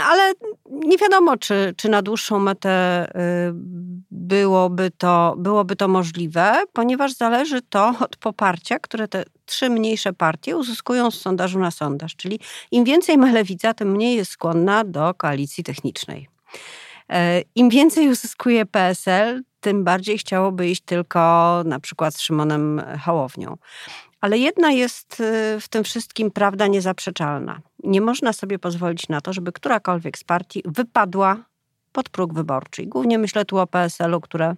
ale 0.00 0.32
nie 0.70 0.98
wiadomo, 0.98 1.36
czy, 1.36 1.74
czy 1.76 1.88
na 1.88 2.02
dłuższą 2.02 2.38
metę 2.38 3.06
y, 3.08 3.52
byłoby 4.10 4.90
to, 4.98 5.34
byłoby 5.38 5.76
to 5.76 5.88
możliwe, 5.88 6.62
ponieważ 6.72 7.12
zależy 7.12 7.62
to 7.62 7.94
od 8.00 8.16
poparcia, 8.16 8.78
które 8.78 9.08
te 9.08 9.24
trzy 9.44 9.70
mniejsze 9.70 10.12
partie 10.12 10.56
uzyskują 10.56 11.10
z 11.10 11.20
sondażu 11.20 11.58
na 11.58 11.70
sondaż. 11.70 12.16
Czyli 12.16 12.40
im 12.70 12.84
więcej 12.84 13.18
ma 13.18 13.32
lewica, 13.32 13.74
tym 13.74 13.90
mniej 13.90 14.16
jest 14.16 14.30
skłonna 14.30 14.84
do 14.84 15.14
koalicji 15.14 15.64
technicznej. 15.64 16.28
E, 17.08 17.42
Im 17.54 17.68
więcej 17.68 18.08
uzyskuje 18.08 18.66
PSL, 18.66 19.42
tym 19.60 19.84
bardziej 19.84 20.18
chciałoby 20.18 20.68
iść 20.68 20.82
tylko 20.82 21.62
na 21.64 21.80
przykład 21.80 22.14
z 22.14 22.20
Szymonem 22.20 22.82
Hołownią. 23.04 23.56
Ale 24.24 24.38
jedna 24.38 24.70
jest 24.70 25.20
y, 25.20 25.60
w 25.60 25.68
tym 25.68 25.84
wszystkim 25.84 26.30
prawda 26.30 26.66
niezaprzeczalna. 26.66 27.60
Nie 27.82 28.00
można 28.00 28.32
sobie 28.32 28.58
pozwolić 28.58 29.08
na 29.08 29.20
to, 29.20 29.32
żeby 29.32 29.52
którakolwiek 29.52 30.18
z 30.18 30.24
partii 30.24 30.62
wypadła 30.64 31.44
pod 31.92 32.08
próg 32.08 32.34
wyborczy. 32.34 32.86
głównie 32.86 33.18
myślę 33.18 33.44
tu 33.44 33.58
o 33.58 33.66
PSL-u, 33.66 34.20
które 34.20 34.54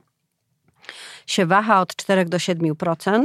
się 1.26 1.46
waha 1.46 1.80
od 1.80 1.96
4 1.96 2.24
do 2.24 2.36
7% 2.36 3.24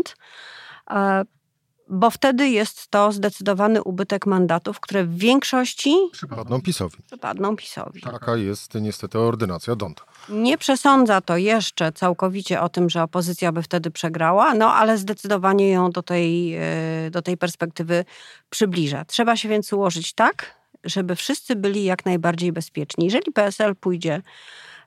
bo 1.91 2.09
wtedy 2.09 2.49
jest 2.49 2.87
to 2.87 3.11
zdecydowany 3.11 3.83
ubytek 3.83 4.25
mandatów, 4.25 4.79
które 4.79 5.03
w 5.03 5.17
większości 5.17 5.95
przypadną 6.11 6.61
PiSowi. 6.61 6.97
Przypadną 7.05 7.55
PiSowi. 7.55 8.01
Taka 8.01 8.35
jest 8.35 8.75
niestety 8.75 9.19
ordynacja 9.19 9.75
Donta. 9.75 10.03
Nie 10.29 10.57
przesądza 10.57 11.21
to 11.21 11.37
jeszcze 11.37 11.91
całkowicie 11.91 12.61
o 12.61 12.69
tym, 12.69 12.89
że 12.89 13.03
opozycja 13.03 13.51
by 13.51 13.63
wtedy 13.63 13.91
przegrała, 13.91 14.53
no 14.53 14.73
ale 14.73 14.97
zdecydowanie 14.97 15.69
ją 15.69 15.91
do 15.91 16.03
tej, 16.03 16.55
e, 16.55 16.61
do 17.11 17.21
tej 17.21 17.37
perspektywy 17.37 18.05
przybliża. 18.49 19.05
Trzeba 19.05 19.35
się 19.35 19.49
więc 19.49 19.73
ułożyć 19.73 20.13
tak, 20.13 20.55
żeby 20.83 21.15
wszyscy 21.15 21.55
byli 21.55 21.83
jak 21.83 22.05
najbardziej 22.05 22.51
bezpieczni. 22.51 23.05
Jeżeli 23.05 23.31
PSL 23.31 23.75
pójdzie 23.75 24.21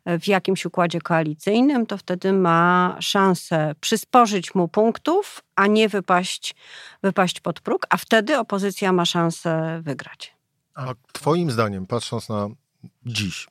w 0.07 0.27
jakimś 0.29 0.67
układzie 0.67 1.01
koalicyjnym, 1.01 1.87
to 1.87 1.99
wtedy 1.99 2.33
ma 2.33 2.97
szansę 3.01 3.75
przysporzyć 3.81 4.55
mu 4.55 4.69
punktów, 4.69 5.43
a 5.57 5.67
nie 5.67 5.89
wypaść, 5.89 6.55
wypaść 7.03 7.41
pod 7.41 7.61
próg, 7.61 7.87
a 7.91 7.97
wtedy 7.97 8.39
opozycja 8.39 8.93
ma 8.93 9.05
szansę 9.05 9.81
wygrać. 9.83 10.35
A 10.75 10.95
Twoim 11.13 11.51
zdaniem, 11.51 11.87
patrząc 11.87 12.29
na 12.29 12.49
dziś, 13.07 13.49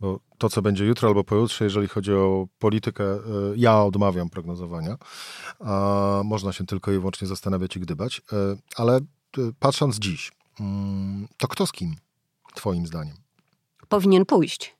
bo 0.00 0.20
to, 0.38 0.48
co 0.48 0.62
będzie 0.62 0.84
jutro 0.84 1.08
albo 1.08 1.24
pojutrze, 1.24 1.64
jeżeli 1.64 1.88
chodzi 1.88 2.12
o 2.12 2.46
politykę, 2.58 3.04
e, 3.04 3.18
ja 3.56 3.82
odmawiam 3.82 4.30
prognozowania. 4.30 4.96
A 5.60 6.22
można 6.24 6.52
się 6.52 6.66
tylko 6.66 6.92
i 6.92 6.98
wyłącznie 6.98 7.28
zastanawiać 7.28 7.76
i 7.76 7.80
gdybać. 7.80 8.22
E, 8.32 8.56
ale 8.76 8.96
e, 8.96 9.00
patrząc 9.58 9.98
dziś, 9.98 10.32
mm, 10.60 11.28
to 11.36 11.48
kto 11.48 11.66
z 11.66 11.72
kim, 11.72 11.96
Twoim 12.54 12.86
zdaniem? 12.86 13.16
Powinien 13.88 14.26
pójść. 14.26 14.79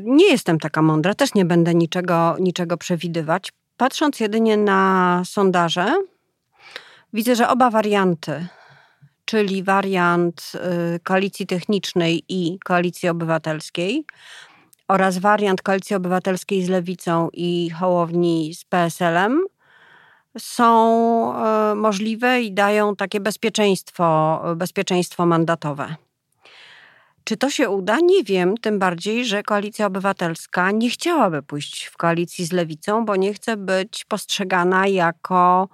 Nie 0.00 0.30
jestem 0.30 0.58
taka 0.58 0.82
mądra, 0.82 1.14
też 1.14 1.34
nie 1.34 1.44
będę 1.44 1.74
niczego, 1.74 2.36
niczego 2.40 2.76
przewidywać. 2.76 3.52
Patrząc 3.76 4.20
jedynie 4.20 4.56
na 4.56 5.22
sondaże, 5.24 5.94
widzę, 7.12 7.36
że 7.36 7.48
oba 7.48 7.70
warianty, 7.70 8.46
czyli 9.24 9.62
wariant 9.62 10.52
y, 10.94 11.00
koalicji 11.00 11.46
technicznej 11.46 12.24
i 12.28 12.58
koalicji 12.58 13.08
obywatelskiej, 13.08 14.04
oraz 14.88 15.18
wariant 15.18 15.62
koalicji 15.62 15.96
obywatelskiej 15.96 16.64
z 16.64 16.68
lewicą 16.68 17.28
i 17.32 17.70
hołowni 17.70 18.54
z 18.54 18.64
PSL-em, 18.64 19.40
są 20.38 21.32
y, 21.72 21.74
możliwe 21.74 22.42
i 22.42 22.52
dają 22.52 22.96
takie 22.96 23.20
bezpieczeństwo, 23.20 24.40
bezpieczeństwo 24.56 25.26
mandatowe. 25.26 25.94
Czy 27.24 27.36
to 27.36 27.50
się 27.50 27.68
uda? 27.68 27.98
Nie 28.00 28.24
wiem, 28.24 28.56
tym 28.56 28.78
bardziej, 28.78 29.24
że 29.24 29.42
Koalicja 29.42 29.86
Obywatelska 29.86 30.70
nie 30.70 30.90
chciałaby 30.90 31.42
pójść 31.42 31.84
w 31.84 31.96
koalicji 31.96 32.44
z 32.44 32.52
lewicą, 32.52 33.04
bo 33.04 33.16
nie 33.16 33.34
chce 33.34 33.56
być 33.56 34.04
postrzegana 34.04 34.86
jako 34.86 35.68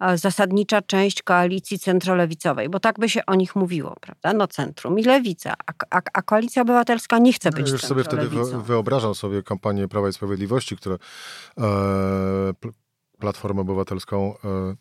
e, 0.00 0.18
zasadnicza 0.18 0.82
część 0.82 1.22
koalicji 1.22 1.78
centrolewicowej, 1.78 2.68
bo 2.68 2.80
tak 2.80 2.98
by 2.98 3.08
się 3.08 3.26
o 3.26 3.34
nich 3.34 3.56
mówiło, 3.56 3.96
prawda? 4.00 4.32
No 4.32 4.46
centrum 4.46 4.98
i 4.98 5.02
lewica, 5.02 5.54
a, 5.66 5.72
a, 5.90 6.00
a 6.12 6.22
koalicja 6.22 6.62
obywatelska 6.62 7.18
nie 7.18 7.32
chce 7.32 7.50
być 7.50 7.66
no, 7.66 7.72
Już 7.72 7.82
sobie 7.82 8.04
wtedy 8.04 8.28
wyobrażam 8.64 9.14
sobie 9.14 9.42
kampanię 9.42 9.88
Prawa 9.88 10.08
i 10.08 10.12
Sprawiedliwości, 10.12 10.76
które 10.76 10.98
e, 11.58 12.52
Platformę 13.20 13.60
Obywatelską 13.60 14.34
e, 14.44 14.74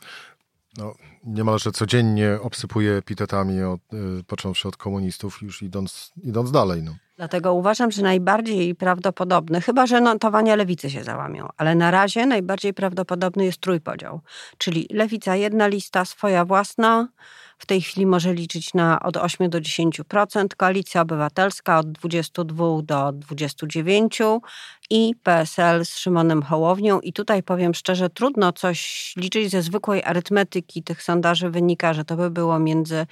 no, 0.78 0.94
niemalże 1.24 1.72
codziennie 1.72 2.38
obsypuje 2.42 2.94
epitetami, 2.94 3.64
od, 3.64 3.94
y, 3.94 4.24
począwszy 4.24 4.68
od 4.68 4.78
komunistów, 4.78 5.42
już 5.42 5.62
idąc, 5.62 6.12
idąc 6.24 6.52
dalej. 6.52 6.84
No. 6.84 6.96
Dlatego 7.18 7.54
uważam, 7.54 7.92
że 7.92 8.02
najbardziej 8.02 8.76
prawdopodobny, 8.76 9.62
chyba 9.62 9.88
że 9.88 10.02
notowania 10.02 10.56
lewicy 10.56 10.90
się 10.90 11.04
załamią, 11.04 11.48
ale 11.58 11.76
na 11.76 11.92
razie 11.92 12.26
najbardziej 12.26 12.74
prawdopodobny 12.74 13.46
jest 13.46 13.58
trójpodział. 13.58 14.22
Czyli 14.58 14.88
lewica 14.92 15.36
jedna 15.36 15.68
lista, 15.68 16.06
swoja 16.06 16.46
własna, 16.46 17.08
w 17.60 17.66
tej 17.66 17.82
chwili 17.82 18.06
może 18.06 18.34
liczyć 18.34 18.74
na 18.74 19.00
od 19.00 19.18
8 19.18 19.50
do 19.50 19.60
10%, 19.60 20.48
Koalicja 20.58 21.02
Obywatelska 21.02 21.80
od 21.80 21.92
22 21.92 22.82
do 22.84 23.12
29 23.12 24.20
i 24.90 25.16
PSL 25.24 25.86
z 25.86 25.98
Szymonem 25.98 26.44
Hołownią. 26.44 27.00
I 27.00 27.14
tutaj 27.14 27.44
powiem 27.44 27.74
szczerze, 27.74 28.10
trudno 28.10 28.54
coś 28.54 29.14
liczyć 29.18 29.52
ze 29.52 29.62
zwykłej 29.62 30.04
arytmetyki 30.04 30.84
tych 30.84 31.04
sondaży 31.04 31.50
wynika, 31.50 31.94
że 31.94 32.06
to 32.06 32.16
by 32.16 32.30
było 32.32 32.60
między 32.60 33.08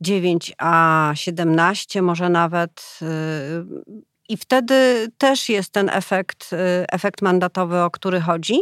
9 0.00 0.54
a 0.58 1.12
17, 1.14 2.02
może 2.02 2.28
nawet. 2.28 2.98
I 4.28 4.36
wtedy 4.36 5.08
też 5.18 5.48
jest 5.48 5.72
ten 5.72 5.88
efekt, 5.88 6.52
y, 6.52 6.56
efekt 6.92 7.22
mandatowy, 7.22 7.82
o 7.82 7.90
który 7.90 8.20
chodzi, 8.20 8.56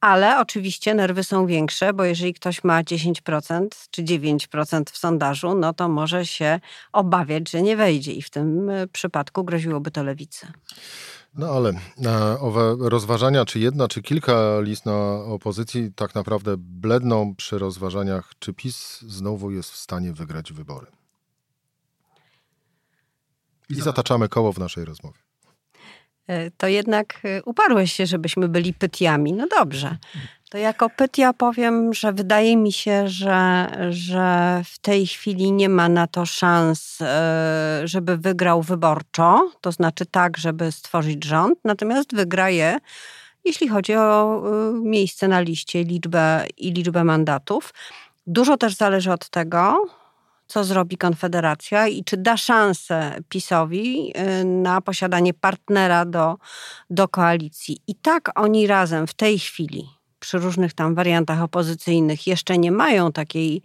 ale 0.00 0.40
oczywiście 0.40 0.94
nerwy 0.94 1.24
są 1.24 1.46
większe, 1.46 1.92
bo 1.92 2.04
jeżeli 2.04 2.34
ktoś 2.34 2.64
ma 2.64 2.82
10% 2.82 3.68
czy 3.90 4.02
9% 4.02 4.90
w 4.90 4.98
sondażu, 4.98 5.54
no 5.54 5.74
to 5.74 5.88
może 5.88 6.26
się 6.26 6.60
obawiać, 6.92 7.50
że 7.50 7.62
nie 7.62 7.76
wejdzie 7.76 8.12
i 8.12 8.22
w 8.22 8.30
tym 8.30 8.70
y, 8.70 8.88
przypadku 8.88 9.44
groziłoby 9.44 9.90
to 9.90 10.02
lewicy. 10.02 10.46
No 11.34 11.46
ale 11.46 11.72
e, 12.04 12.40
owe 12.40 12.76
rozważania, 12.80 13.44
czy 13.44 13.58
jedna, 13.58 13.88
czy 13.88 14.02
kilka 14.02 14.60
list 14.60 14.86
na 14.86 15.14
opozycji 15.24 15.92
tak 15.96 16.14
naprawdę 16.14 16.54
bledną 16.58 17.34
przy 17.34 17.58
rozważaniach, 17.58 18.32
czy 18.38 18.54
PiS 18.54 19.00
znowu 19.00 19.50
jest 19.50 19.70
w 19.70 19.76
stanie 19.76 20.12
wygrać 20.12 20.52
wybory? 20.52 20.86
I 23.70 23.74
zataczamy 23.74 24.28
koło 24.28 24.52
w 24.52 24.58
naszej 24.58 24.84
rozmowie. 24.84 25.18
E, 26.28 26.50
to 26.50 26.66
jednak 26.66 27.20
e, 27.24 27.42
uparłeś 27.42 27.92
się, 27.92 28.06
żebyśmy 28.06 28.48
byli 28.48 28.74
pytiami. 28.74 29.32
No 29.32 29.46
dobrze. 29.58 29.96
To 30.50 30.58
jako 30.58 30.90
pytia 30.90 31.32
powiem, 31.32 31.94
że 31.94 32.12
wydaje 32.12 32.56
mi 32.56 32.72
się, 32.72 33.08
że, 33.08 33.70
że 33.90 34.60
w 34.64 34.78
tej 34.78 35.06
chwili 35.06 35.52
nie 35.52 35.68
ma 35.68 35.88
na 35.88 36.06
to 36.06 36.26
szans, 36.26 36.98
e, 37.00 37.80
żeby 37.84 38.16
wygrał 38.16 38.62
wyborczo, 38.62 39.50
to 39.60 39.72
znaczy 39.72 40.06
tak, 40.06 40.36
żeby 40.36 40.72
stworzyć 40.72 41.24
rząd, 41.24 41.58
natomiast 41.64 42.14
wygra 42.14 42.50
je, 42.50 42.78
jeśli 43.44 43.68
chodzi 43.68 43.94
o 43.94 44.42
miejsce 44.82 45.28
na 45.28 45.40
liście 45.40 45.84
liczbę, 45.84 46.46
i 46.56 46.72
liczbę 46.72 47.04
mandatów. 47.04 47.74
Dużo 48.26 48.56
też 48.56 48.74
zależy 48.74 49.12
od 49.12 49.28
tego, 49.30 49.86
co 50.48 50.64
zrobi 50.64 50.96
Konfederacja 50.96 51.86
i 51.86 52.04
czy 52.04 52.16
da 52.16 52.36
szansę 52.36 53.20
PiSowi 53.28 54.12
y, 54.40 54.44
na 54.44 54.80
posiadanie 54.80 55.34
partnera 55.34 56.04
do, 56.04 56.36
do 56.90 57.08
koalicji. 57.08 57.78
I 57.86 57.94
tak 57.94 58.30
oni 58.34 58.66
razem 58.66 59.06
w 59.06 59.14
tej 59.14 59.38
chwili, 59.38 59.88
przy 60.20 60.38
różnych 60.38 60.72
tam 60.72 60.94
wariantach 60.94 61.42
opozycyjnych, 61.42 62.26
jeszcze 62.26 62.58
nie 62.58 62.72
mają 62.72 63.12
takiej, 63.12 63.62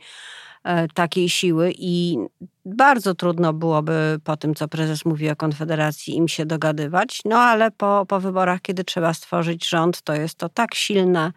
e, 0.63 0.88
takiej 0.88 1.30
siły 1.30 1.74
i 1.78 2.17
bardzo 2.65 3.15
trudno 3.15 3.54
byłoby 3.54 4.19
po 4.24 4.38
tym, 4.38 4.56
co 4.56 4.67
prezes 4.67 5.06
mówi 5.06 5.30
o 5.30 5.36
Konfederacji, 5.36 6.15
im 6.15 6.28
się 6.28 6.46
dogadywać. 6.46 7.19
No 7.26 7.38
ale 7.38 7.72
po, 7.72 8.06
po 8.08 8.19
wyborach, 8.19 8.62
kiedy 8.62 8.84
trzeba 8.84 9.13
stworzyć 9.13 9.69
rząd, 9.69 10.02
to 10.02 10.13
jest 10.13 10.36
to 10.36 10.50
tak 10.50 10.76
silne 10.76 11.32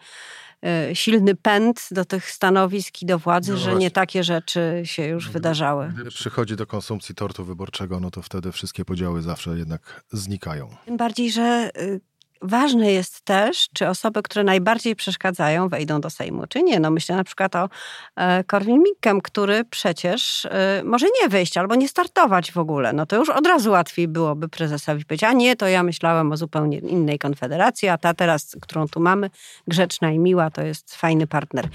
silny 0.94 1.34
pęd 1.34 1.88
do 1.90 2.04
tych 2.04 2.30
stanowisk 2.30 3.02
i 3.02 3.06
do 3.06 3.18
władzy, 3.18 3.52
no 3.52 3.58
że 3.58 3.74
nie 3.74 3.90
takie 3.90 4.24
rzeczy 4.24 4.82
się 4.84 5.06
już 5.06 5.26
no, 5.26 5.32
wydarzały. 5.32 5.92
Gdy 6.00 6.10
przychodzi 6.10 6.56
do 6.56 6.66
konsumpcji 6.66 7.14
tortu 7.14 7.44
wyborczego, 7.44 8.00
no 8.00 8.10
to 8.10 8.22
wtedy 8.22 8.52
wszystkie 8.52 8.84
podziały 8.84 9.22
zawsze 9.22 9.58
jednak 9.58 10.04
znikają. 10.12 10.68
Tym 10.84 10.96
bardziej, 10.96 11.30
że 11.30 11.70
y, 11.78 12.00
Ważne 12.42 12.92
jest 12.92 13.20
też, 13.20 13.68
czy 13.74 13.88
osoby, 13.88 14.22
które 14.22 14.44
najbardziej 14.44 14.96
przeszkadzają, 14.96 15.68
wejdą 15.68 16.00
do 16.00 16.10
Sejmu, 16.10 16.46
czy 16.46 16.62
nie. 16.62 16.80
No 16.80 16.90
myślę 16.90 17.16
na 17.16 17.24
przykład 17.24 17.56
o 17.56 17.68
e, 18.16 18.44
Korwin 18.44 18.82
Mikkem, 18.82 19.20
który 19.20 19.64
przecież 19.64 20.44
e, 20.44 20.82
może 20.84 21.06
nie 21.22 21.28
wyjść 21.28 21.56
albo 21.56 21.74
nie 21.74 21.88
startować 21.88 22.52
w 22.52 22.58
ogóle. 22.58 22.92
No 22.92 23.06
to 23.06 23.16
już 23.16 23.28
od 23.28 23.46
razu 23.46 23.70
łatwiej 23.70 24.08
byłoby 24.08 24.48
prezesowi 24.48 25.04
powiedzieć, 25.04 25.24
a 25.24 25.32
nie, 25.32 25.56
to 25.56 25.68
ja 25.68 25.82
myślałem 25.82 26.32
o 26.32 26.36
zupełnie 26.36 26.78
innej 26.78 27.18
konfederacji, 27.18 27.88
a 27.88 27.98
ta 27.98 28.14
teraz, 28.14 28.56
którą 28.60 28.88
tu 28.88 29.00
mamy, 29.00 29.30
grzeczna 29.68 30.10
i 30.10 30.18
miła, 30.18 30.50
to 30.50 30.62
jest 30.62 30.96
fajny 30.96 31.26
partner. 31.26 31.68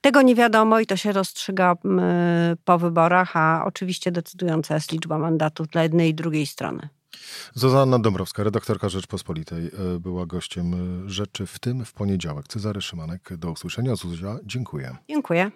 Tego 0.00 0.22
nie 0.22 0.34
wiadomo 0.34 0.80
i 0.80 0.86
to 0.86 0.96
się 0.96 1.12
rozstrzyga 1.12 1.74
po 2.64 2.78
wyborach, 2.78 3.36
a 3.36 3.62
oczywiście 3.64 4.12
decydująca 4.12 4.74
jest 4.74 4.92
liczba 4.92 5.18
mandatów 5.18 5.68
dla 5.68 5.82
jednej 5.82 6.10
i 6.10 6.14
drugiej 6.14 6.46
strony. 6.46 6.88
Zuzanna 7.54 7.98
Dąbrowska, 7.98 8.44
redaktorka 8.44 8.88
Rzeczpospolitej, 8.88 9.66
e, 9.66 10.00
była 10.00 10.26
gościem 10.26 10.74
e, 10.74 11.10
Rzeczy 11.10 11.46
w 11.46 11.58
tym 11.58 11.84
w 11.84 11.92
poniedziałek. 11.92 12.48
Cezary 12.48 12.82
Szymanek, 12.82 13.36
do 13.36 13.50
usłyszenia. 13.50 13.96
Zuzia, 13.96 14.38
dziękuję. 14.44 14.96
Dziękuję. 15.08 15.50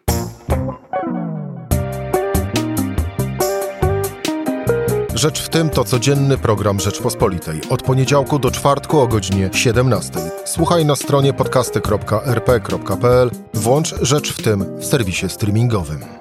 Rzecz 5.18 5.42
w 5.42 5.48
tym 5.48 5.70
to 5.70 5.85
codzienny 5.85 6.38
program 6.38 6.81
Rzeczpospolitej. 6.81 7.61
Od 7.70 7.83
poniedziałku 7.83 8.38
do 8.38 8.50
czwartku 8.50 9.00
o 9.00 9.07
godzinie 9.07 9.50
17. 9.52 10.12
Słuchaj 10.44 10.85
na 10.85 10.96
stronie 10.96 11.33
podcasty.rp.pl. 11.33 13.31
Włącz 13.54 13.94
Rzecz 14.02 14.33
w 14.33 14.42
tym 14.42 14.78
w 14.78 14.85
serwisie 14.85 15.28
streamingowym. 15.28 16.17